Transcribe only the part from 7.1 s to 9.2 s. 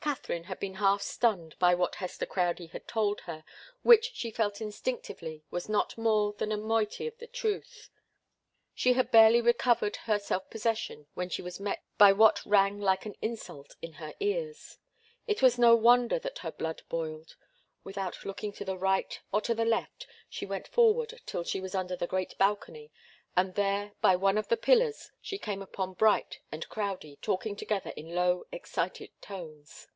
the truth. She had